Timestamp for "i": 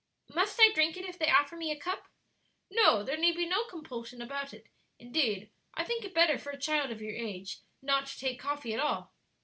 0.59-0.71, 5.75-5.83